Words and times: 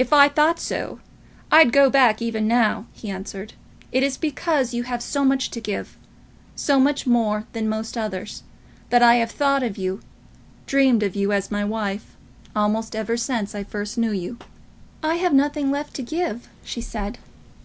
"If 0.00 0.12
I 0.12 0.28
thought 0.28 0.58
so, 0.58 0.98
I'd 1.52 1.70
go 1.72 1.88
back 1.88 2.20
even 2.20 2.48
now," 2.48 2.86
he 2.92 3.08
answered. 3.08 3.52
"It 3.92 4.02
is 4.02 4.16
because 4.16 4.74
you 4.74 4.82
have 4.82 5.00
so 5.00 5.24
much 5.24 5.48
to 5.52 5.60
give, 5.60 5.96
so 6.56 6.80
much 6.80 7.06
more 7.06 7.46
than 7.52 7.68
most 7.68 7.96
others, 7.96 8.42
that 8.90 9.00
I 9.00 9.14
have 9.14 9.30
thought 9.30 9.62
of 9.62 9.78
you, 9.78 10.00
dreamed 10.66 11.04
of 11.04 11.14
you 11.14 11.30
as 11.30 11.52
my 11.52 11.64
wife, 11.64 12.16
almost 12.56 12.96
ever 12.96 13.16
since 13.16 13.54
I 13.54 13.62
first 13.62 13.96
knew 13.96 14.10
you." 14.10 14.38
"I 15.04 15.18
have 15.18 15.32
nothing 15.32 15.70
left 15.70 15.94
to 15.94 16.02
give," 16.02 16.48
she 16.64 16.80
said. 16.80 17.18